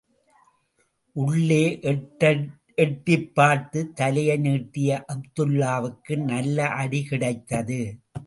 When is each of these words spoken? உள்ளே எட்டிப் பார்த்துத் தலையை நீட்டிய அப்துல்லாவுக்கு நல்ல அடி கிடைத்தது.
உள்ளே 1.15 1.79
எட்டிப் 2.75 3.35
பார்த்துத் 3.35 3.95
தலையை 3.95 4.37
நீட்டிய 4.37 5.05
அப்துல்லாவுக்கு 5.07 6.17
நல்ல 6.23 6.67
அடி 6.67 7.03
கிடைத்தது. 7.03 7.97